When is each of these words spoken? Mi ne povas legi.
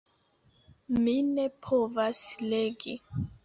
Mi 1.03 1.13
ne 1.29 1.47
povas 1.69 2.25
legi. 2.51 3.01